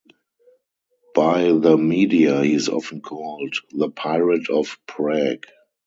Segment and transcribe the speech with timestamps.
[1.13, 5.45] By the media he is often called "the pirate of Prague".